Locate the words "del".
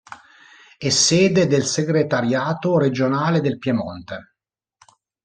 1.45-1.63, 3.39-3.59